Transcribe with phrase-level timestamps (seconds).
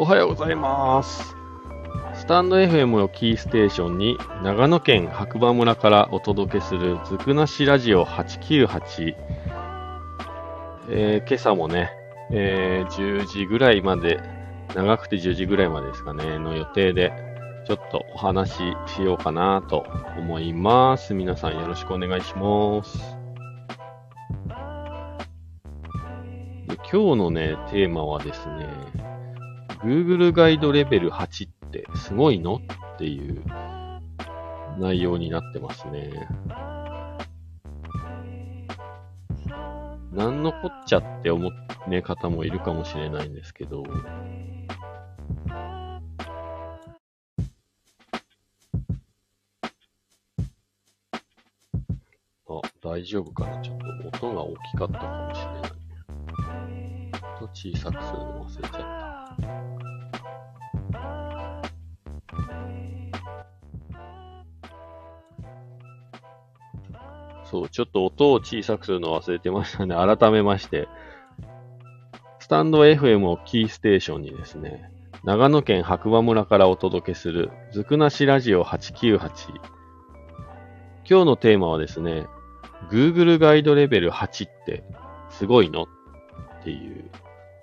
[0.00, 1.36] おはようございます。
[2.14, 9.14] スタンド FM をキーステーションに長野県白馬村からお届けするずくなしラジオ898。
[10.88, 11.90] えー今朝もね、
[12.30, 14.22] えー10時ぐらいまで、
[14.74, 17.12] 長くて10時ぐらいまでですかね、の予定で、
[17.66, 19.84] ちょっとお話ししようかなと
[20.16, 21.12] 思います。
[21.12, 23.18] 皆さんよろしくお願いします。
[26.90, 29.09] 今日のね、テーマはですね、
[29.82, 32.56] Google ガイドレベル8ってすごいの？
[32.56, 33.42] っていう
[34.78, 36.28] 内容になってますね。
[40.12, 43.84] なんのこっちゃって思う、ね、方もいるかもしれないんですけど、
[52.48, 53.60] あ、大丈夫かな？
[53.62, 53.78] ちょっ
[54.20, 55.70] と音が大きかったかもしれない。
[57.40, 59.69] 音小さくするの忘れちゃった。
[67.50, 69.96] そう、ちょっと音を小さくするの忘れてましたね。
[70.16, 70.88] 改めまして。
[72.38, 74.90] スタンド FM をキーステーションにですね、
[75.24, 79.20] 長野県白馬村からお届けする、ずくなしラジオ898。
[81.08, 82.26] 今日のテーマはですね、
[82.88, 84.84] Google ガイドレベル8って
[85.28, 85.82] すごいの？
[85.82, 85.88] っ
[86.62, 87.10] ていう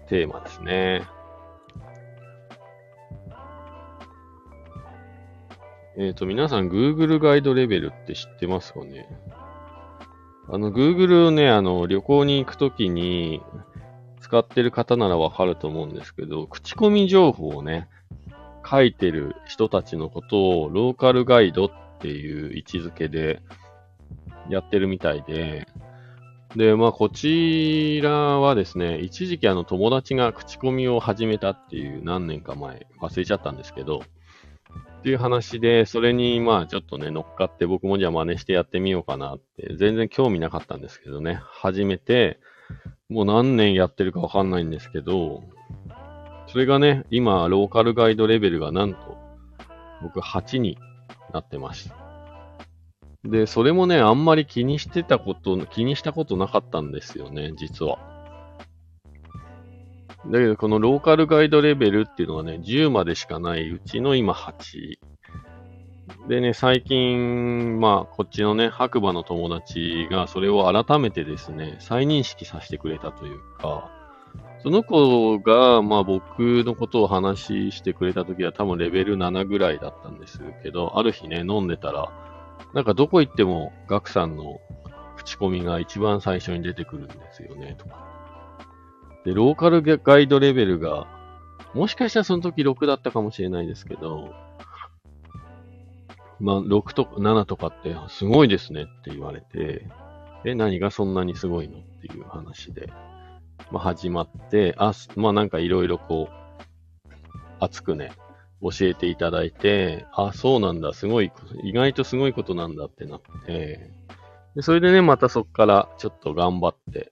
[0.08, 1.04] テーマですね。
[5.98, 9.08] えっ、と、皆さん Google ガイドレベルって知ってますかね？
[10.50, 13.42] あの、Google ね、あの、旅行に行くときに
[14.22, 17.90] 使ってる方ならわかると思うんですけど、口コミ情報をね、
[18.70, 23.42] 書いてる人たちのことをローカルガイドっていう位置づけで
[24.50, 25.68] やってるみたいで、
[26.56, 34.02] で、まあ、こちらはですね、一時期あの友達が口コミを始めたっていう何年か前、忘れちゃったんですけど、
[35.08, 42.42] っていう話で、それにまあちょっとね、乗っかって僕もじゃあ真似してやってみようかなって、全然興味なかったんですけどね、始めて、
[43.08, 45.44] もう何年やってるかわかんないんですけど、
[46.48, 49.18] それがね、今、ローカルガイドレベルがなんと、
[50.02, 50.78] 僕8に
[51.32, 51.94] なってます。
[53.24, 57.98] で、それもね、あんまり気にしてたこと、気にしたことなかったんですよね、実は。
[60.30, 64.97] だけど、このローカルガイドレベルっていうのはね、10までしかないうちの今8。
[66.28, 73.90] でね、最近、まあ、こっちのね、白馬の友達がそれを改めてですね、再認識させてくれたというか、
[74.62, 82.12] その子が、まあ僕のことを話してくれた時は多分レベル7ぐらいだったんですけど、ある日ね、飲んでたら、
[82.74, 84.60] なんかどこ行ってもガクさんの
[85.16, 88.06] 口コミが一番最初に出てくるんですよね、とか。
[89.24, 91.08] で、ローカルガイドレベルが、
[91.74, 94.34] もしかしたらその時6だったかもしれないですけど、
[96.40, 99.88] まあ、6とか7とかってすごいですねって言われて、
[100.46, 101.80] え、何がそんなにすごいの？
[101.80, 102.92] っていう話で、
[103.72, 107.10] まあ始まって、あ、まあなんかいろいろこう、
[107.60, 108.12] 熱くね、
[108.62, 111.32] 教えていただいて、あ、そうなんだ、すごい、
[111.64, 113.92] 意外とすごいことなんだってなって、
[114.56, 117.12] でそれでね、またそっからちょっと頑張って、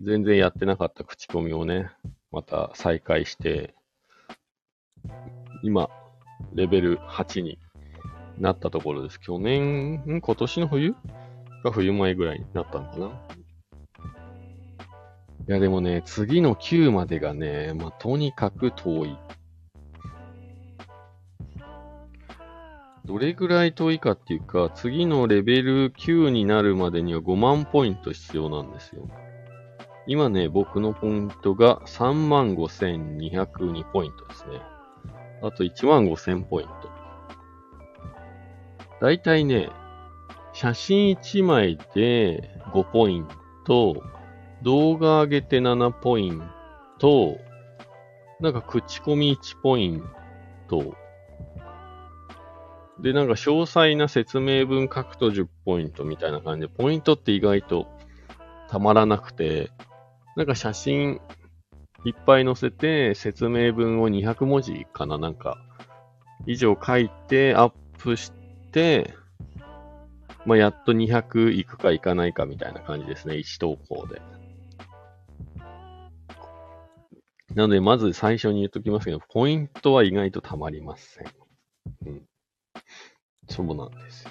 [0.00, 1.90] 全然やってなかった口コミをね、
[2.30, 3.74] また再開して、
[5.62, 5.88] 今、
[6.54, 7.58] レベル8に
[8.38, 9.20] なったところです。
[9.20, 10.20] 去年、ん？
[10.20, 10.94] 今年の冬？
[11.62, 13.06] か冬前ぐらいになったのかな？
[13.06, 13.10] い
[15.46, 19.18] や、でもね、次の9までがね、まあ、とにかく遠い。
[23.04, 29.06] どれぐらい遠いかっていうか、次のレベル9になるまでには5万ポイント必要なんですよ。
[30.06, 34.62] 今ね、僕のポイントが35,202ポイントですね。
[35.42, 36.93] あと15,000ポイント。
[39.00, 39.70] だいたいね、
[40.52, 43.28] 写真1枚で5ポイン
[43.64, 44.02] ト、
[44.62, 46.42] 動画上げて7ポイン
[46.98, 47.38] ト、
[48.40, 50.04] なんか口コミ1ポイン
[50.68, 50.94] ト、
[53.00, 57.88] で、なんか詳細な説明文書くと10ポイントみたいな感じで、ポイントって意外と
[58.68, 59.70] たまらなくて、
[60.36, 61.20] なんか写真
[62.04, 65.58] いっぱい載せて、説明文を200文字かななんか、
[66.46, 68.43] 以上書いて、アップして、
[70.46, 73.34] まあ、やっと200いくかいかないかみたいな感じですね。
[73.34, 74.20] 1投稿で。
[77.54, 81.26] なので、まず最初に言っときますけど、ポイントは意外とたまりません。
[82.06, 82.22] うん。
[83.48, 84.30] そうなんですよ。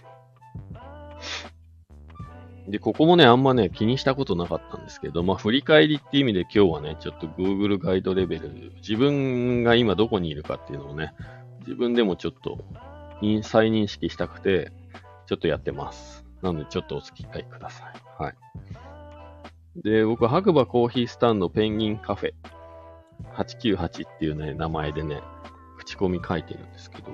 [2.67, 11.13] で、ここもね、あんまね、気にしたことなかったんですけど、まあ、振り返りって意味で今日はね、ちょっと Google ガイドレベル、自分が今どこにいるかっていうのをね、
[11.59, 12.63] 自分でもちょっと
[13.43, 14.71] 再認識したくて、
[15.25, 16.25] ちょっとやってます。
[16.41, 17.85] なので、ちょっとお付き合いくださ
[18.19, 18.21] い。
[18.21, 18.35] はい。
[19.83, 22.33] で、僕、白馬コーヒースタンドペンギンカフェ
[23.35, 25.21] 898っていうね、名前でね、
[25.77, 27.11] 口コミ書いてるんですけど、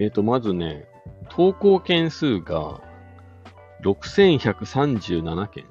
[0.00, 0.88] えっ、ー、と、まずね、
[1.28, 2.80] 投稿件数が
[3.82, 5.64] 6137件。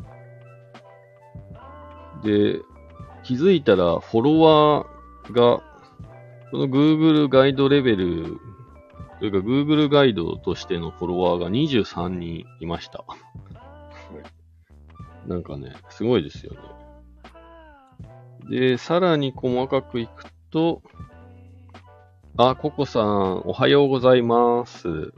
[2.24, 2.62] で、
[3.24, 5.64] 気づいたらフォロワーが、
[6.54, 8.38] この Google ガイドレベル、
[9.20, 13.04] というか Google ガイドとしてのフォロワーが23人いました。
[15.26, 16.60] なんかね、すごいですよね。
[18.52, 20.84] で、さらに細かくいくと、
[22.38, 25.12] あ、ココさん、おはようございます。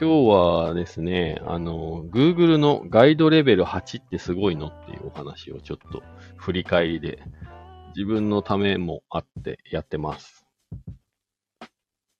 [0.00, 6.02] 今日はですね、あの、Google のガイドレベル8ってすごいのっていうお話をちょっと
[6.38, 7.22] 振り返りで、
[7.96, 10.44] 自分のためもあってやってます。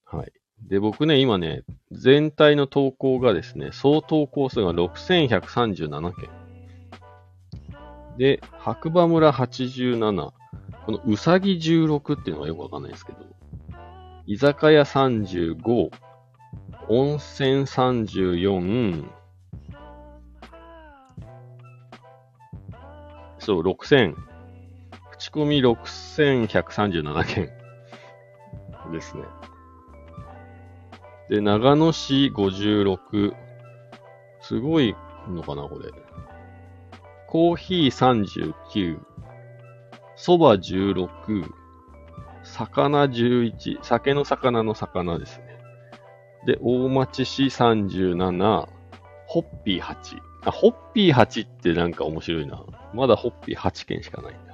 [0.05, 0.31] はい。
[0.67, 6.29] で、僕ね、今ね、全体の投稿がですね、総投稿数が6137件。
[8.17, 10.31] で、白馬村87、
[10.85, 13.17] このうさぎ16っていうのがよくわかんないですけど、
[14.25, 15.89] 居酒屋35、
[16.87, 19.05] 温泉34、
[23.39, 24.34] そう、6000。
[25.25, 27.49] 口コミ6137件
[28.91, 29.23] ですね。
[31.31, 33.33] で、長野市56。
[34.41, 34.95] すごい
[35.27, 35.89] のかな、これ。
[37.27, 38.99] コーヒー39。
[40.15, 41.07] そば16。
[42.43, 43.79] 魚11。
[43.81, 45.45] 酒の魚の魚ですね。
[46.45, 48.67] で、大町市37、
[49.25, 50.21] ホッピー8。
[50.43, 52.63] あ、ホッピー8ってなんか面白いな。
[52.93, 54.44] まだホッピー8件しかない。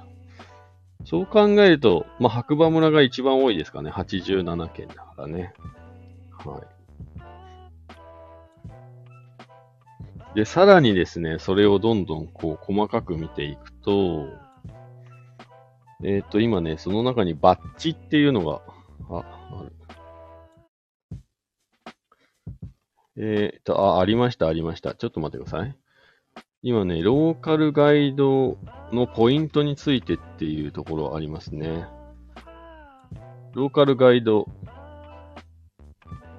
[1.04, 3.90] そう考えると、まあ、白馬村が一番多いですかね。
[3.90, 5.52] 87件だからね。
[6.44, 6.82] はい。
[10.34, 14.28] で、さらにですね、それをどんどんこう細かく見ていくと、
[16.04, 18.62] えっ、ー、と、今ね、その中にバッチっていうのが、
[19.10, 19.72] あ、ある。
[23.16, 24.94] えっ、ー、と、あ、ありました、ありました。
[24.94, 25.76] ちょっと待ってください。
[26.64, 28.56] 今ね、ローカルガイド
[28.92, 31.88] のポイントについてっていうところありますね。
[33.52, 34.46] ローカルガイド、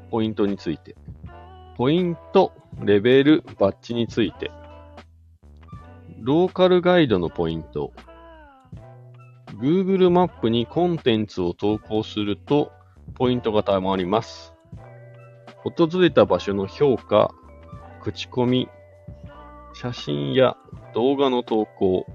[0.09, 0.95] ポイントについて。
[1.75, 4.49] ポイント、レベル、バッジについて。
[6.21, 7.91] ローカルガイドのポイント。
[9.59, 12.71] Google マップにコンテンツを投稿すると、
[13.15, 14.53] ポイントがたまります。
[15.65, 17.29] 訪れた場所の評価、
[18.01, 18.69] 口コミ、
[19.73, 20.55] 写真や
[20.93, 22.05] 動画の投稿、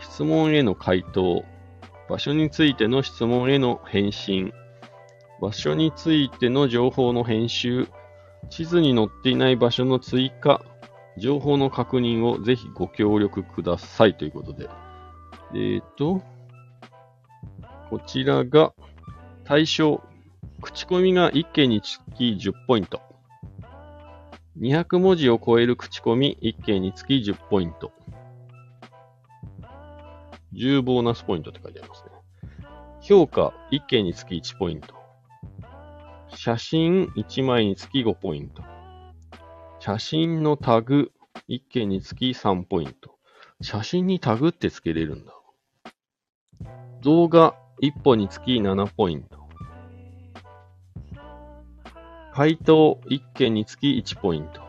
[0.00, 1.44] 質問への回答、
[2.08, 4.52] 場所についての質問への返信、
[5.40, 7.88] 場所についての情報の編集、
[8.50, 10.62] 地図に載っていない場所の追加、
[11.16, 14.68] 情報の確認をぜひご協力くださいということで。
[15.54, 16.22] えっ、ー、と、
[17.90, 18.74] こちらが
[19.44, 20.02] 対象
[20.60, 23.00] 口コミが1件につき10ポイント。
[24.60, 27.92] 200文字を超える口コミ1件につき10ポイント。
[30.52, 32.10] 10ボーナスポイントって書いてありますね。
[33.00, 34.94] 評価1件につき1ポイント。
[36.34, 38.62] 写真1枚につき5ポイント。
[39.78, 41.12] 写真のタグ
[41.48, 43.16] 1件につき3ポイント。
[43.60, 45.32] 写真にタグってつけれるんだ。
[47.02, 49.37] 動画1本につき7ポイント。
[52.38, 54.60] 回答1件につき1ポイント。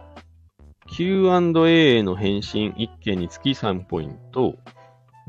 [0.88, 4.56] Q&A への返信1件につき3ポイント。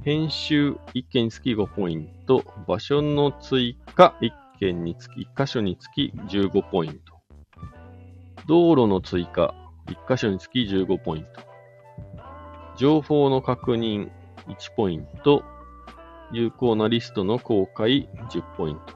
[0.03, 2.43] 編集1件につき5ポイント。
[2.67, 7.21] 場所の追加1件につき、1箇所につき15ポイント。
[8.49, 9.55] 道路の追加
[9.87, 11.29] 1箇所につき15ポイント。
[12.79, 14.09] 情報の確認
[14.49, 15.45] 1ポイント。
[16.33, 18.95] 有効なリストの公開10ポイント。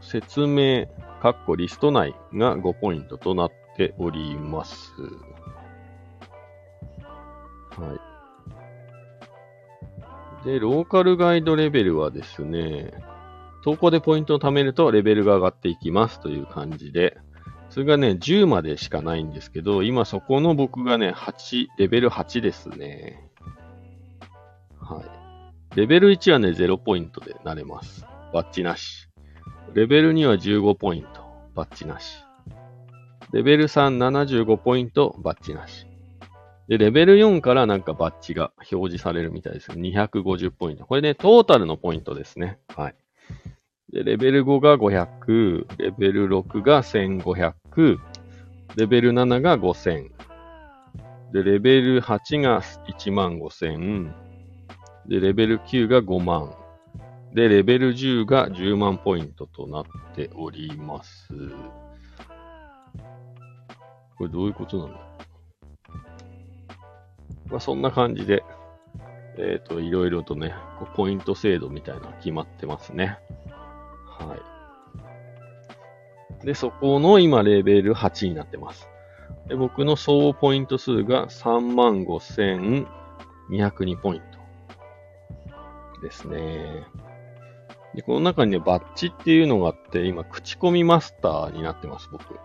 [0.00, 0.86] 説明
[1.24, 4.92] カッコリスト内が5ポイントとなっております。
[7.70, 7.96] は
[10.44, 10.46] い。
[10.46, 12.92] で、ローカルガイドレベルはですね、
[13.62, 17.16] 投稿でポイントを貯めるとレベルが上がっていきますという感じで、
[17.70, 23.30] それがね、10までしかないんですけど、今そこの僕がね、8、レベル8ですね。
[24.78, 25.04] はい。
[25.74, 28.04] レベル1はね、0ポイントでなれます。
[28.34, 29.03] バッチなし。
[29.74, 31.24] レベルには15ポイント。
[31.56, 32.24] バッチなし。
[33.32, 35.86] レベル3、75ポイント、バッチなし。
[36.68, 39.72] で、レベル4からなんかバッチが表示されるみたいです。
[39.72, 40.86] 250ポイント。
[40.86, 42.60] これね、トータルのポイントですね。
[42.76, 42.94] はい。
[43.92, 47.98] で、レベル5が500、レベル6が1500、
[48.76, 50.10] レベル7が5000。
[51.32, 54.12] で、レベル8が1万5000。
[55.08, 56.54] で、レベル9が5万。
[57.34, 61.28] で、レベル10が10万ポイントとなっております。
[64.16, 65.00] これどういうことなんだ？
[67.50, 68.44] まあ、そんな感じで、
[69.36, 70.54] えっ、ー、と、いろいろとね、
[70.94, 73.18] ポイント制度みたいなの決まってますね。
[74.06, 74.36] は
[76.42, 76.46] い。
[76.46, 78.88] で、そこの今、レベル8になってます。
[79.48, 84.24] で僕の総ポイント数が35,202ポイント
[86.00, 86.86] ですね。
[87.94, 92.38] で、この中にね、バッジっていうのがあって、今、口コミマスターになってます、僕。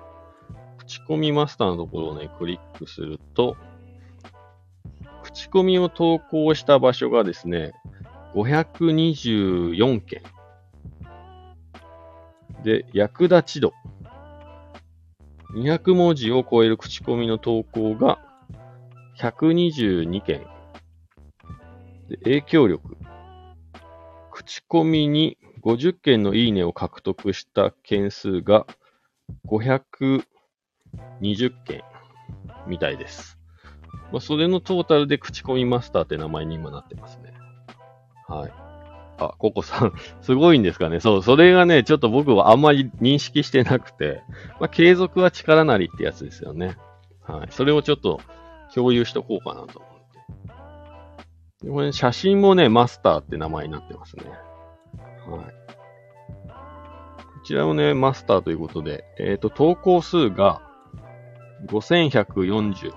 [0.77, 3.57] 口コミマスターのところをね、クリックすると、
[5.23, 7.73] 口コミを投稿した場所がですね、
[8.35, 10.21] 524件。
[12.63, 13.73] で、役立ち度。
[15.55, 18.19] 200文字を超える口コミの投稿が
[19.17, 20.45] 122件。
[22.07, 22.97] で影響力。
[24.31, 28.65] 口コミに50件のいいねを獲得した件数が
[29.47, 30.23] 520
[31.65, 31.81] 件
[32.67, 33.37] みたいです。
[34.11, 37.33] まあ、それのトータルで口コミマスターって名前に今なってますね。
[38.27, 38.51] はい。
[39.17, 40.99] あ、ココさん、 すごいんですかね。
[40.99, 44.23] そう、それがね、ちょっと僕はあんまり認識してなくて、
[44.59, 46.77] まあ、継続は力なりってやつですよね。
[47.21, 47.47] はい。
[47.51, 48.21] それをちょっと
[48.73, 49.91] 共有しとこうかなと思っ
[51.61, 51.69] て。
[51.69, 54.23] これ、写真もね、マスターって名前になってますね。
[55.29, 55.45] はい。
[55.45, 60.61] こちらもね、マスターということで、えっ、ー、と、投稿数が
[61.67, 62.93] 5140、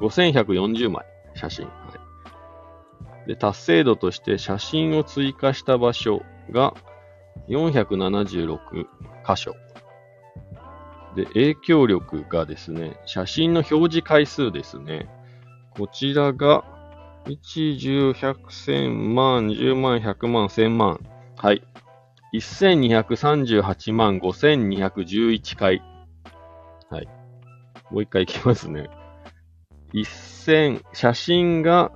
[0.00, 1.66] 5140枚、写真。
[1.66, 1.72] は
[3.26, 3.28] い。
[3.28, 6.74] で、達成度として写真を追加した場所が
[7.48, 8.58] 476
[9.26, 9.54] 箇所。
[11.16, 15.08] で、影響力がですね、写真の表示回数ですね。
[15.70, 16.64] こちらが
[17.24, 21.00] 1、10、100、1000万、10万、100万、1000万。
[21.36, 21.62] はい。
[22.32, 25.82] 1238万5211回。
[26.88, 27.08] はい。
[27.90, 28.88] もう一回いきますね。
[29.92, 31.92] 1000、写真が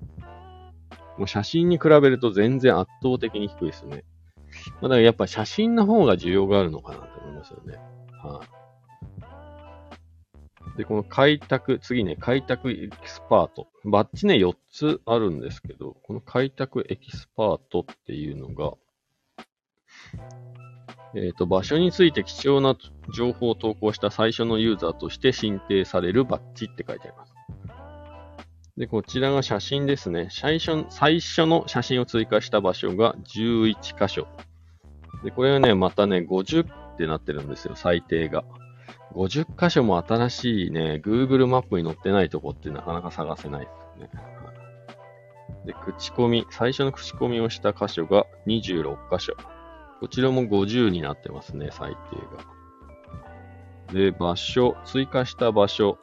[1.17, 4.05] もう写真に比べると全然圧倒的に低いですね。
[4.81, 7.77] まあ、だからやっぱ写真の方が需要があるのかなと思いますよね。
[8.23, 8.59] はい、あ、
[10.77, 13.67] で、この開拓、次ね、開拓エキスパート。
[13.83, 18.73] バッジね、4つあるんですけど、この開拓エキスパートっていうのが、
[21.15, 22.77] えっ、ー、と、場所について貴重な
[23.13, 27.33] 情報を投稿した最初のユーザーとして申請されるバッジって書いてあります。
[28.77, 30.29] で、こちらが写真ですね。
[30.31, 34.27] 最初最初の写真を追加した場所が11箇所。
[35.23, 38.43] で、これはね、またね、50ってなってるんですよ、最低が。
[39.13, 44.09] 50箇所も新しいね、Google マップに載ってないとこってなかなか探せないですね。
[45.65, 49.35] で、口コミ、最初の口コミをした箇所が26箇所。
[49.99, 53.93] こちらも50になってますね、最低が。
[53.93, 55.97] で、場所、追加した場所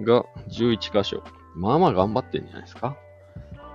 [0.00, 1.22] が11箇所。
[1.54, 2.96] まあまあ頑張ってんじゃないですか。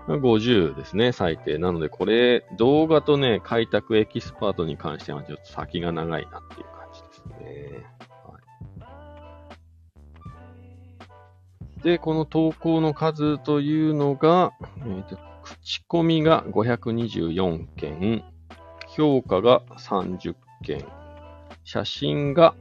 [0.08, 1.58] 50ですね、最低。
[1.58, 7.86] なので、これ、動画とね、開拓エキスパートに関してはちょっと先が長いなっていう感じですね。
[8.26, 8.40] は
[11.80, 18.24] い、で、この投稿の数というのが、えーと、口コミが524件、
[18.96, 20.86] 評価が30件、
[21.64, 22.56] 写真が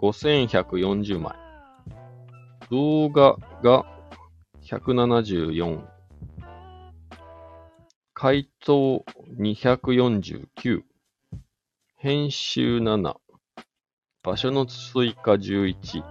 [0.00, 1.34] 5140枚、
[2.70, 3.84] 動画が
[4.62, 5.91] 174、
[8.22, 9.04] 回答
[9.36, 10.84] 249、
[11.96, 13.16] 編集7、
[14.22, 16.04] 場所の追加11、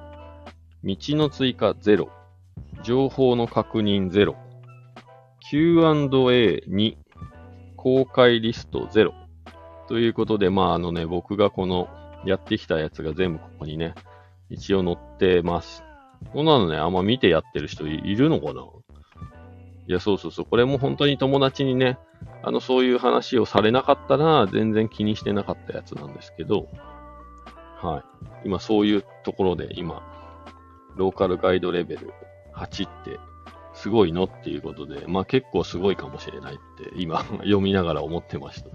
[0.83, 2.09] 道の追加0、
[2.83, 4.35] 情報の確認0、
[5.49, 6.97] Q&A2、
[7.77, 9.13] 公開リスト0。
[9.87, 11.87] ということで、まああのね、僕がこの
[12.25, 13.95] やってきたやつが全部ここにね、
[14.49, 15.85] 一応載ってます。
[16.33, 18.65] こんなのね、あんま見てやってる人いるのかな？
[19.91, 20.45] いや、そうそうそう。
[20.45, 21.99] これも本当に友達にね、
[22.43, 26.69] あの、そういう話をされなかったら、全然気にしてなかったやつなんですけど、
[27.81, 28.45] はい。
[28.45, 30.01] 今、そういうところで、今、
[30.95, 32.13] ローカルガイドレベル
[32.55, 33.19] 8って
[33.73, 38.69] すごいのっていうことで、まあ結構すごいかもしれないって今 読みながら思ってました。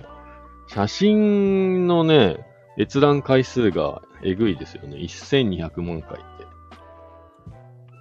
[0.66, 2.46] 写真のね、
[2.78, 4.98] 閲覧回数がえぐいですよね。
[4.98, 6.22] 1200万回っ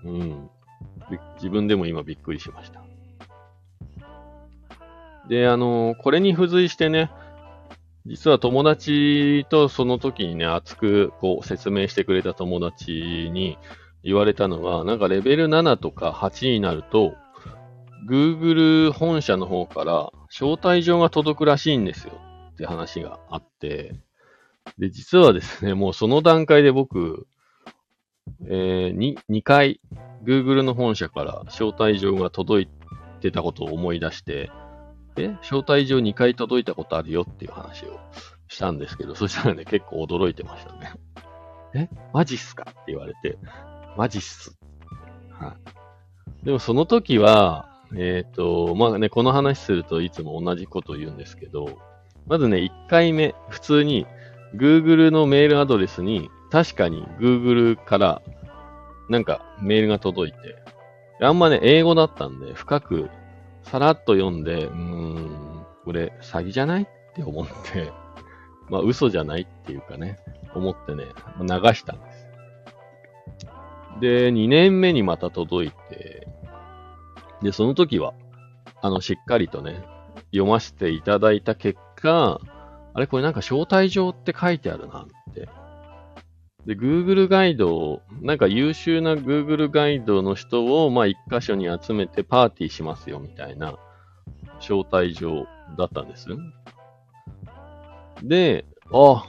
[0.04, 0.10] て。
[0.10, 0.50] うん。
[1.36, 2.85] 自分でも今びっくりしました。
[5.30, 7.12] で、あの、これに付随してね、
[8.06, 13.58] 実は友達とその時にね、熱くこう説明してくれた友達に
[14.04, 17.16] 言われたのは、なんかレベル7とか8になると、
[18.08, 22.14] Google 本社の方から招待状が届くらしいんですよ。
[22.52, 23.96] って話があって、
[24.78, 27.28] で、実はですね、もうその段階で僕、
[28.48, 29.80] えー、2, 2回
[30.24, 32.68] Google の本社から招待状が届い
[33.22, 34.52] てたことを思い出して、
[35.18, 38.00] え、招待状2回届いたことあるよっていう話を
[38.48, 40.92] したんですけど、 そしたらね、結構驚いてましたね。
[41.74, 43.38] えマジっすかって言われて、
[43.98, 44.58] マジっす。
[45.32, 45.56] は
[46.44, 46.46] い。
[46.46, 51.80] でもその時は、えっ、ー、と、まあね、この話するといつも同じこと言うんですけど、
[52.28, 54.08] まずね、1回目、普通に
[54.56, 58.22] Google のメールアドレスに、確かに Google から
[59.10, 60.56] なんかメールが届いて、
[61.22, 63.10] あんまね、英語だったんで、深く
[63.66, 67.92] さらっと読んで、うーん、これ詐欺じゃないって思って、
[68.70, 70.20] まあ嘘じゃないっていうかね、
[70.54, 71.06] 思ってね、
[71.40, 72.28] 流したんです。
[74.00, 76.28] で、2年目にまた届いて、
[77.42, 78.14] で、その時は、
[78.82, 79.84] あの、しっかりとね、
[80.32, 82.40] 読ませていただいた結果、
[82.94, 85.50] あれこれなんか招待状って書いてあるなって。
[86.66, 93.78] で、Google ガイドを、なんか優秀な Google ガイドの人を、まあ一箇所に集めてパーティーしますよみたいな
[94.60, 95.46] 招待状
[95.78, 96.28] だったんです。
[98.24, 99.26] で、あ、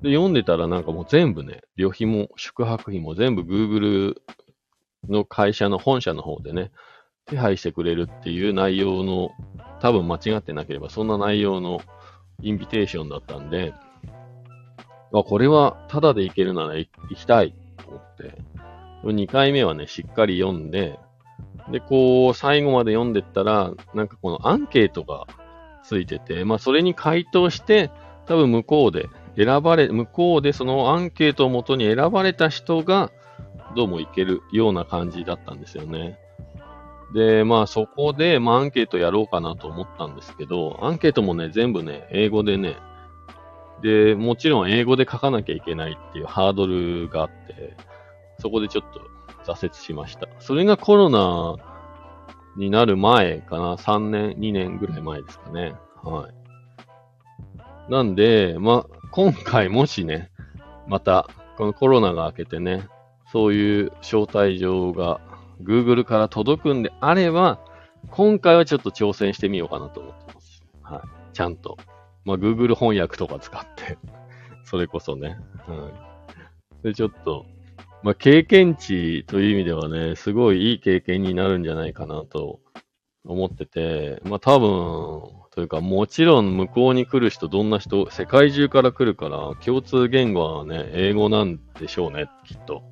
[0.00, 4.16] で、読んでたらなんかもう全部ね、旅費も宿泊費も全部 Google
[5.08, 6.70] の会社の本社の方でね、
[7.26, 9.30] 手配してくれるっていう内容の、
[9.80, 11.80] 多分間違ってなければそんな内容の
[12.42, 13.74] インビテーションだったんで、
[15.20, 18.34] あ、これはタダで行けるなら行きたいと思って、
[19.04, 20.98] 2回目はね、しっかり読んで、
[21.70, 25.26] で、こう、最後まで読んでったら、なんかこのアンケートが
[25.82, 27.90] ついてて、まあ、それに回答して、
[28.26, 33.10] 多分向こうで選ばれ、向こうでそのアンケートをもとに選ばれた人が、
[33.76, 36.18] どうもいけるような感じだったんですよね。
[37.12, 42.76] で、まあそこで、まあアンケートやろうかなと思ったんですけど、アンケートもね、全部ね、英語でね、
[43.84, 47.76] で、もちろん英語で書かなきゃいけないっていうハードルがあって、
[48.38, 48.84] そこでちょっ
[49.44, 50.26] と挫折しました。
[50.38, 51.56] それがコロナ
[52.56, 55.74] になる前かな、3年、2年ぐらい前ですかね。
[56.02, 57.92] はい。
[57.92, 60.30] なんで、まあ、今回もしね、
[60.86, 62.88] また、このコロナが明けてね、
[63.30, 65.20] そういう招待状が
[65.62, 67.58] Google から届くんであれば、
[68.10, 70.64] 今回はちょっと挑戦してみようかなと思ってます。
[70.82, 71.34] はい。
[71.34, 71.76] ちゃんと。
[72.24, 73.98] まあ、Google 翻訳とか使って
[74.64, 75.38] それこそね。
[75.66, 75.90] は
[76.82, 76.86] い。
[76.88, 77.46] で、ちょっと、
[78.02, 82.60] まあ、経験値という意味ではね、すごいいい経験になるんじゃないかなと
[83.24, 92.82] 思ってて、まあ、多分、というか、もちろん向こうに来る人、どんな人、世界中から来るから、共通言語はね、英語なんでしょうね、きっと。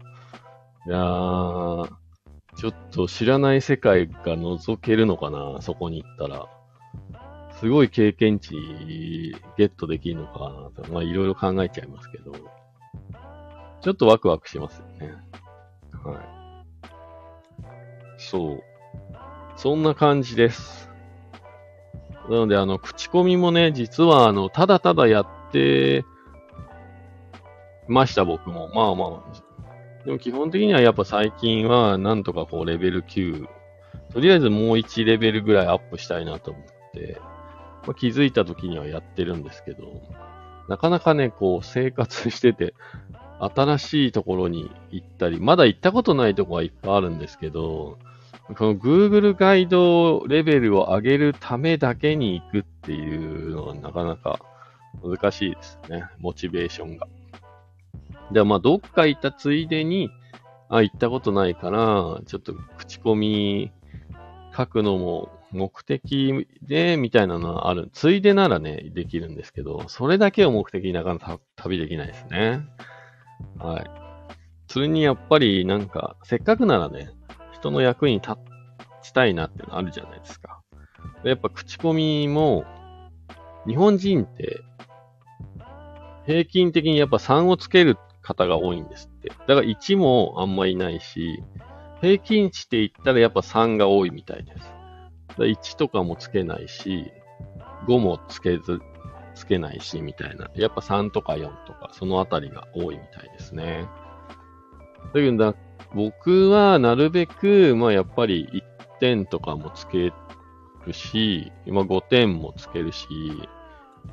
[0.87, 1.89] いやー、
[2.57, 6.47] ちょっと知らない世界が覗けるのかな、そこに行ったら。
[7.63, 8.57] すごい経験値
[9.57, 10.41] ゲットできるのか
[10.77, 12.33] なと、まあいろいろ考えちゃいますけど、
[13.83, 15.15] ちょっとワクワクしますよね。
[16.03, 16.17] はい。
[18.19, 18.63] そう。
[19.55, 20.91] そんな感じです。
[22.29, 26.05] なので、あの、口コミもね、実は、あの、ただただやって
[27.87, 28.73] ました、僕も。
[28.75, 33.47] まあまあ、でも基本的にはやっぱ最近はなんとかこうレベル9、
[34.13, 37.21] とりあえずもう1レベルぐらいアップしたいなと思って、
[37.87, 40.03] まあ、気づいた時にはやってるんですけど、
[40.69, 42.75] なかなかね、こう生活してて、
[43.41, 47.99] 新しいところに行ったり、まだ行ったことないとこはいっぱいあるんですけど、
[48.57, 54.41] この Google ガイドレベルを上げるためだけに行くっていうのはなかなか
[55.03, 56.05] 難しいですね。
[56.19, 57.09] モチベーションが。
[58.31, 60.11] では、まあ、どっか行ったついでに、
[60.69, 63.73] あ、行ったことないから、ちょっと口コミ
[64.57, 67.91] 書くのも目的で、みたいなのはある。
[67.93, 72.67] ついでならね、できるんですけど、それだけを目的になかなか旅できないですね。
[73.59, 73.91] はい。
[74.67, 77.11] それにやっぱりなんか、せっかくならね、
[77.53, 78.33] 人の役に立
[79.03, 80.63] ちたいなっていうのあるじゃないですか。
[81.25, 82.65] やっぱ口コミも、
[83.67, 84.61] 日本人って、
[86.27, 89.29] 平均的にやっぱ3をつける方が多いんですって。
[89.29, 91.43] だから1もあんまいないし、
[92.01, 94.82] 平均値って言ったらやっぱ3が多いみたいです。
[95.39, 97.11] 1とかもつけないし、
[97.87, 98.81] 5もつけず、
[99.35, 100.51] つけないし、みたいな。
[100.55, 103.89] やっぱ3とか4とか、そのあたりが多いみたいですね。
[105.15, 105.55] だけど、
[105.95, 110.13] 僕はなるべく、まあやっぱり1点とかもつけ
[110.87, 113.07] るし、まあ5点もつけるし、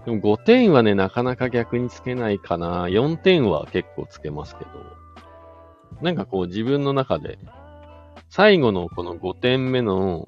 [0.06, 2.88] でも5点はね、なかなか逆につけないかな。
[2.88, 4.72] 4点は結構つけますけど。
[6.02, 7.40] なんかこう自分の中で、
[8.30, 10.28] 最後のこの5点目の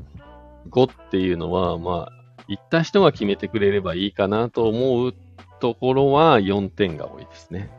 [0.69, 5.13] 5っていうのは、まあ、行った人が決めてくれればいいかなと思う
[5.59, 7.69] ところは4点が多いですね。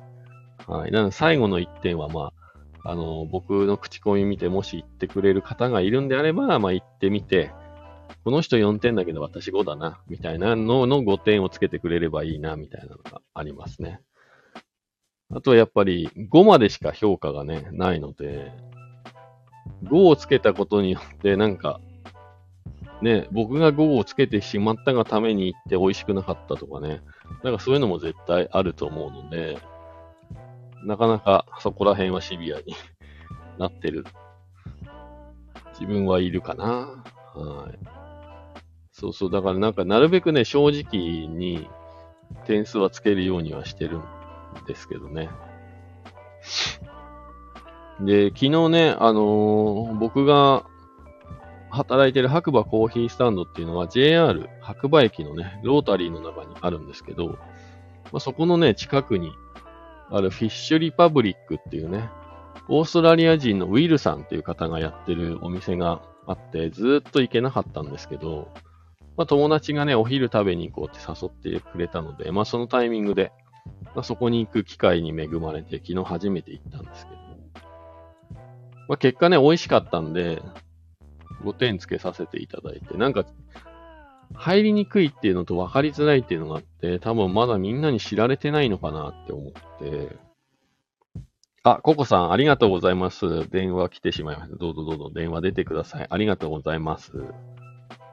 [0.66, 0.90] はい。
[0.90, 2.32] なので最後の1点はま
[2.84, 7.52] あ、あの、僕の口コミ見てもし行ってくれる方がいるんであれば、まあ行ってみて、
[8.24, 14.00] この人4点だけど私5だな、みたいなのの5点をつけてくれればいいな、みたいなのがありますね。
[15.34, 18.52] あとはやっぱり5までしか評価がね、ないので、
[19.84, 21.80] 5をつけたことによってなんか、
[23.02, 27.02] ね、僕が5をつけてしまったがために行って美味しくなかったとかね、
[27.42, 29.58] なんかそういうのも絶対あると思うので、
[30.84, 32.74] なかなかそこら辺はシビアに
[33.58, 34.04] なってる
[35.72, 37.04] 自分はいるかな。
[37.34, 37.78] はい。
[38.92, 39.30] そうそう。
[39.30, 41.68] だからなんかなるべくね、正直に
[42.46, 44.02] 点数はつけるようにはしてるん
[44.66, 45.28] ですけどね。
[48.00, 50.64] で、昨日ね、あのー、僕が
[51.72, 59.32] 働いてる白馬コーヒースタンドっていうのは JR 白馬駅のね、ロータリーの中にあるんですけど、まあ、そこのね、近くに
[60.10, 62.10] あるフィッシュリパブリックっていうね、
[62.68, 68.48] オーストラリア人のウィルさんっていう方がやってるお店があって、ずっと行けなかったんですけど、
[69.16, 73.32] まあ、友達がね、お昼食べに行こうって誘ってくれたので、まあ、そのタイミングで、
[73.94, 77.18] まあ、そこに行く機会に恵まれて、昨日初めて行ったんですけど、
[78.88, 80.42] まあ、結果ね、美味しかったんで、
[81.42, 83.24] 5点つけさせていただいて、なんか、
[84.34, 90.16] 入りにくいっていうのと分かりづらいっていうのがあって、多分まだみんなに知られてないのかなって思って、
[91.64, 93.48] あ、ココさん、ありがとうございます。
[93.48, 94.56] 電話来てしまいました。
[94.56, 96.06] どうぞどうぞ電話出てください。
[96.10, 97.12] ありがとうございます。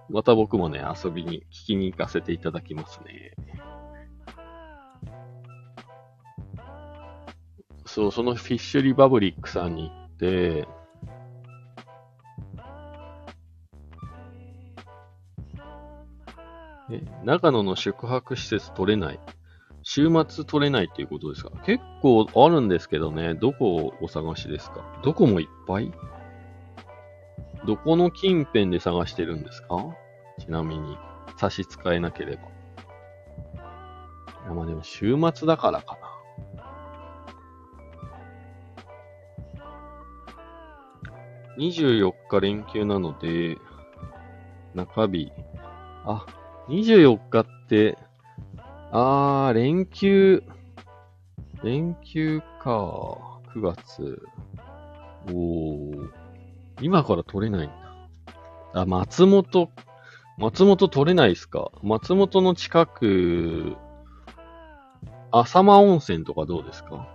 [0.09, 3.33] また僕もね、遊びに、聞きに行かせていただきますね。
[7.85, 10.67] そう、そのフィッシュリバブリックさんに行って、
[16.91, 19.19] え、長野の宿泊施設取れない。
[19.81, 21.51] 週末取れないっていうことですか？
[21.65, 23.33] 結構あるんですけどね。
[23.35, 24.83] どこをお探しですか？
[25.03, 25.91] どこもいっぱい？
[27.65, 29.67] どこの近辺で探してるんですか？
[30.39, 30.97] ちなみに、
[31.37, 32.43] 差し支えなければ。
[32.43, 32.45] い
[34.47, 36.09] や、まあでも週末だからかな。
[41.57, 43.57] 24日連休なので、
[44.73, 45.31] 中日。
[46.05, 46.25] あ、
[46.69, 47.97] 24日って、
[48.91, 50.43] あー、連休、
[51.63, 53.17] 連休か。
[53.55, 54.21] 9月。
[55.31, 56.09] おー。
[56.81, 58.81] 今から取れないんだ。
[58.81, 59.69] あ、松本、
[60.37, 63.75] 松本取れないっすか松本の近く、
[65.31, 67.07] 浅間温泉とかどうですか？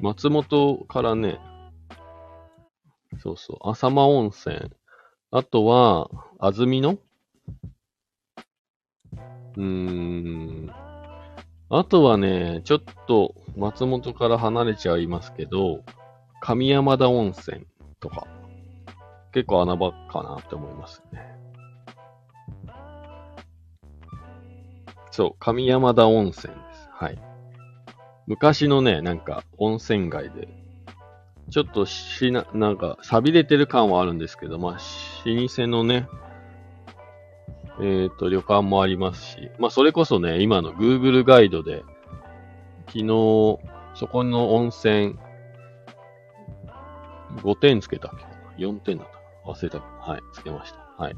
[0.00, 1.38] 松本からね、
[3.22, 4.70] そうそう、浅間温泉。
[5.30, 6.98] あとは、安曇野？
[9.56, 10.70] うーん。
[11.68, 15.82] あとはね、ちょっと松本から離れちゃいますけど、
[16.40, 17.66] 上山田温泉
[18.00, 18.26] とか、
[19.32, 21.32] 結構穴場かなって思いますね。
[25.10, 26.88] そう、上山田温泉です。
[26.92, 27.18] はい。
[28.26, 30.48] 昔のね、なんか温泉街で、
[31.50, 34.72] ちょっとしな、なんか、錆びれてる感はあるんですけど、まあ、
[35.26, 36.08] 老舗のね、
[37.82, 41.82] えっ、ー、と、旅館もありますし、まあ、それこそね、今の Google ガイドで、
[42.86, 43.58] 昨日、
[43.94, 45.16] そこの温泉、
[47.38, 48.10] 5点つけたっ
[48.56, 49.80] け ?4 点だった忘れた。
[49.80, 50.78] はい、つけました。
[50.96, 51.16] はい。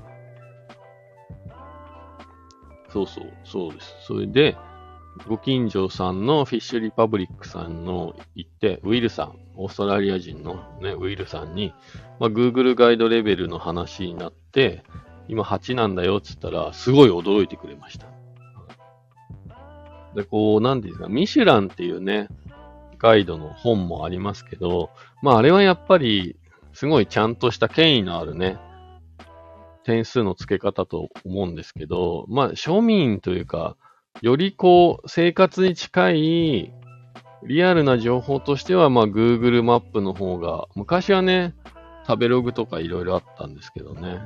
[2.88, 3.94] そうそう、そうです。
[4.06, 4.56] それで、
[5.28, 11.74] ご近所さんのフィッシュリパブリックさんの行って、ウィルさん、オーストラリア人のね、ウィルさんに、
[12.18, 14.82] まあ、Google ガイドレベルの話になって、
[15.28, 18.06] 今8なんだよって言ったら、すごい驚いてくれました。
[20.14, 22.28] で、こう、なんていうんですか、ミシュランっていうね、
[22.98, 24.90] ガイドの本もありますけど、
[25.22, 26.36] まああれはやっぱり、
[26.72, 28.58] すごいちゃんとした権威のあるね、
[29.84, 33.76] 点数の付け方と思うんですけど、まあ庶民というか、
[34.22, 36.72] よりこう、生活に近い、
[37.42, 41.54] リアルな情報としては、まあ Google マップの方が、昔はね、
[42.06, 44.20] 食べログとかいろいろあったんですけどね。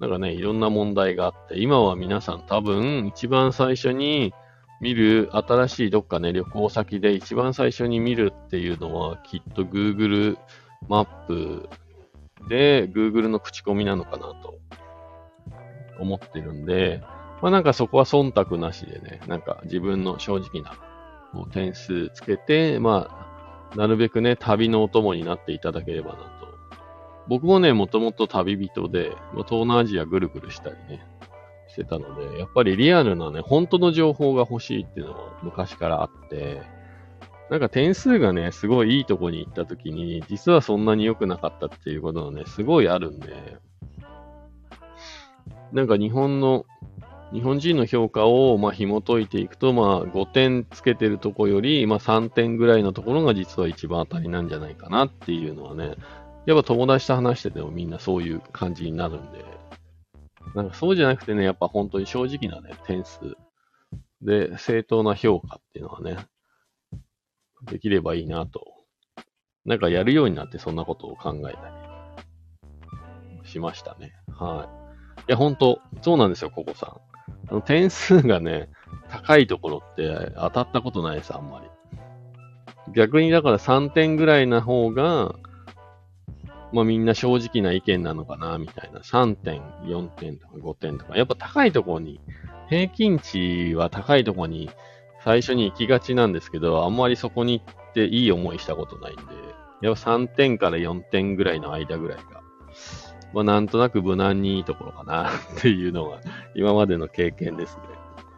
[0.00, 4.32] なんかね、いろんな問題があって、今は皆さん多分一番最初に
[4.80, 10.38] 見る、新しいどっかね、旅行先で一番最初に見るっていうのは、きっと Google
[10.88, 11.68] マップ
[12.48, 14.58] で Google の口コミなのかなと
[15.98, 17.02] 思ってるんで、
[17.42, 20.78] まあなんかそこは忖度なしでね、なんか自分の正直な
[21.52, 23.06] 点数つけて、ま
[23.72, 26.39] あ、なるべくね、旅のお供になっていただければなと
[27.30, 29.12] 僕もね、もともと旅人で、
[29.46, 31.00] 東南アジアぐるぐるしたりね、
[31.68, 36.60] してたので、やっぱりリアルなね、本当の情報が欲しいっていうのは昔からあって、
[37.48, 43.58] なんか点数がね、すごいいいとこに行った時に、実はそんなに良くなかったっていうことがね、すごいあるんで、
[45.70, 46.66] なんか日本の、
[47.32, 55.94] 日本人の評価を、まあ、紐解いていくと、まあ、5点つけてるとこより、まあ、3点ぐらいのところが実は一番当たりなんじゃないかなっていうのはね、
[56.46, 59.44] やっぱ友達と話しててもみんなそういう感じになるんで、
[60.54, 63.36] なんかそうじゃなくてね、やっぱ本当に正直なね、点数
[64.22, 66.16] で正当な評価っていうのはね、
[67.62, 68.64] できればいいなと。
[69.66, 71.68] なんかやるようになってそんなことを考えた
[73.44, 74.14] りしましたね。
[74.32, 74.68] は
[75.18, 75.22] い。
[75.28, 76.88] いや、本当そうなんですよ、ココさん。
[77.48, 78.70] あの点数がね、
[79.10, 81.68] 高いところって当たったことないです、あんまり。
[82.94, 85.34] 逆にだから3点ぐらいな方が、
[86.72, 89.00] まあみんな正直な意見なのかな、みたいな。
[89.00, 91.16] 3点、4点とか5点とか。
[91.16, 92.20] やっぱ高いところに、
[92.68, 94.70] 平均値は高いところに
[95.24, 99.22] 最初に行きがちなんですけど、あんまりそこに行っていい思いしたことないんで、
[99.82, 102.42] やっぱ3点から4点ぐらいの間ぐらいが、
[103.32, 106.20] まあなんとなく無難にいいところかなっていうのが
[106.54, 107.82] 今までの経験ですね。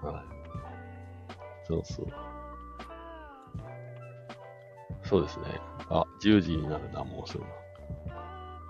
[0.02, 0.24] はい。
[1.66, 2.06] そうそう。
[5.04, 5.60] そうですね。
[5.90, 7.44] あ、10時になるな、もうすぐ。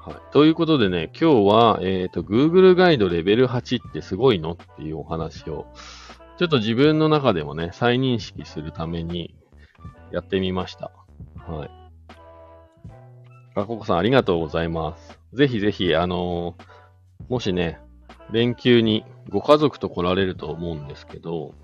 [0.05, 0.17] はい。
[0.33, 5.67] ということでね、今日は、えっ、ー、と、Google ガイドレベル8ってすごいのっていうお話を、
[6.39, 9.37] ちょっと自分の中でもね、再認識するために
[10.11, 10.91] やってみました。
[11.47, 11.71] はい。
[13.55, 15.21] あ、ここさんありがとうございます。
[15.35, 16.65] ぜひぜひ、あのー、
[17.29, 17.79] もしね、
[18.33, 21.55] 連休にご家族と来られると思うんですけど、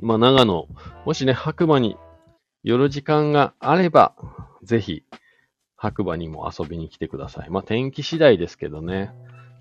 [0.00, 0.66] まあ、長野、
[1.04, 1.98] もしね、白馬に
[2.64, 4.14] 寄る時間があれば、
[4.62, 5.04] ぜひ、
[5.82, 7.50] 白馬にも遊びに来てください。
[7.50, 9.10] まあ、天気次第ですけどね。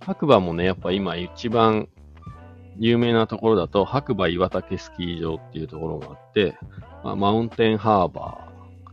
[0.01, 1.89] 白馬もね、やっぱ今一番
[2.77, 6.59] 有名なところだと、白馬岩岳スキー場っていうところがあって、
[7.03, 8.47] まあ、マウンテンハーバ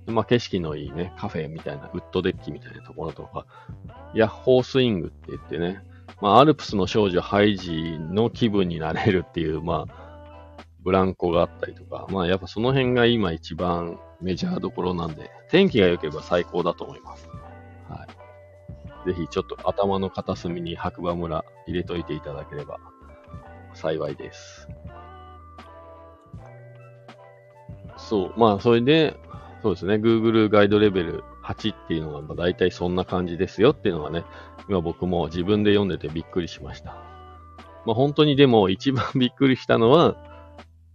[0.06, 3.44] ー、まあ、景色のいいね、カフェみたいな、ウッドデッキみたいなところとか、
[4.14, 5.82] ヤッホースイングって言ってね、
[6.22, 17.28] まあ、アルプスの少女ハイジの気分になれるっていう、まあ、ブランコがあったりとか、まあ、やっぱその辺が今一番メジャーどころなんで、天気が良ければ最高だと思います。
[17.88, 18.06] は
[19.04, 19.08] い。
[19.08, 22.78] ぜひちょっと頭の片隅に白馬村入れといていただければ
[23.74, 24.68] 幸いです。
[27.96, 28.34] そう。
[28.36, 29.16] まあ、それで、
[29.62, 29.94] そうですね。
[29.94, 34.24] Google ガイドレベル8っていうのが、大体そんな感じですよっていうのがね、
[34.68, 36.96] 今僕も自分で読んでてびっくりしました。
[37.84, 40.16] まあ、本当にでも一番びっくりしたのは、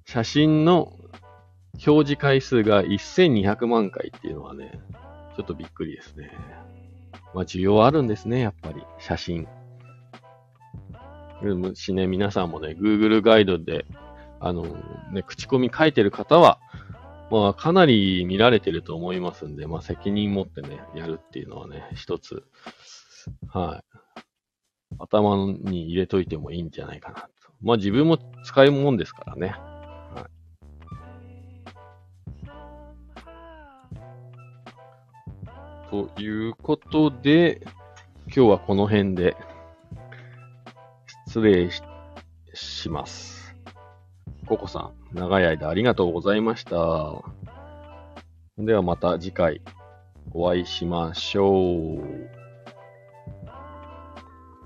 [0.06, 0.94] 写真の
[1.86, 4.80] 表示回数が1200万回っていうのはね、
[5.36, 6.32] ちょっとびっくりですね。
[7.34, 8.84] まあ、需要あるんですね、やっぱり。
[9.00, 9.48] 写真。
[11.42, 13.86] もしね、皆さんもね、Google ガイドで、
[14.40, 14.64] あの、
[15.12, 16.60] ね、口コミ書いてる方は、
[17.30, 22.44] まあ、かなり見られてると思いますんで、まあ、責任持ってね、やるっていうのはね、一つ、
[23.48, 23.98] はい。
[25.00, 27.30] 頭に入れといてもいいんじゃないかなと。
[27.62, 29.56] まあ、自分も使うもんですからね。
[35.94, 37.62] ということで、
[38.26, 39.38] 今日はこの辺で
[41.28, 41.70] 失礼
[42.56, 43.56] します。
[44.48, 47.22] ココさん、長い間ありがとうございました。
[48.58, 49.62] ではまた次回
[50.32, 52.00] お会いしましょう。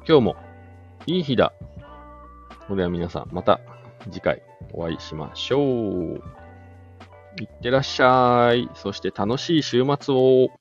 [0.08, 0.38] 今日も
[1.08, 1.52] いい日だ。
[2.68, 3.60] それでは皆さん、また
[4.06, 6.24] 次回お会いしましょう。
[7.42, 8.70] いってらっしゃい。
[8.76, 10.57] そして楽しい週末を。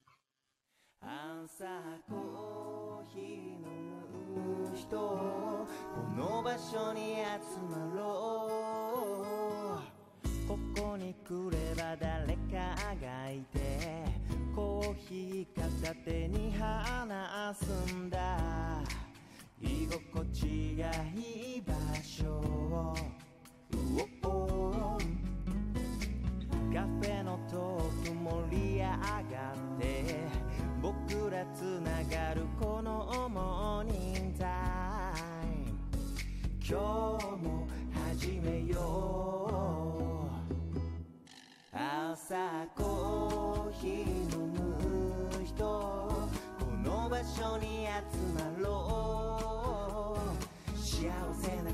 [16.84, 18.38] 話すんだ。
[19.60, 23.15] 居心地がいい場所を。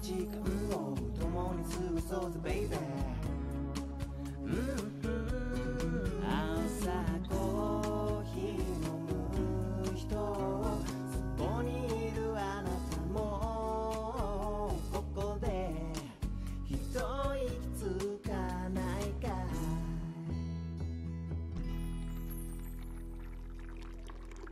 [0.03, 3.12] 時間を共に過ごそうぜ baby